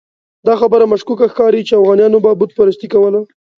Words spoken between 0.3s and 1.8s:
دا خبره مشکوکه ښکاري چې